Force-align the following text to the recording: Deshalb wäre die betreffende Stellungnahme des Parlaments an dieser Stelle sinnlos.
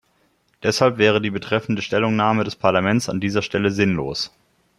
Deshalb 0.63 0.97
wäre 0.97 1.21
die 1.21 1.29
betreffende 1.29 1.83
Stellungnahme 1.83 2.43
des 2.43 2.55
Parlaments 2.55 3.07
an 3.07 3.19
dieser 3.19 3.43
Stelle 3.43 3.69
sinnlos. 3.69 4.31